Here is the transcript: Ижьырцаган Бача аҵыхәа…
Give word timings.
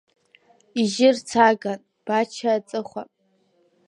Ижьырцаган 0.81 1.79
Бача 2.05 2.51
аҵыхәа… 2.57 3.01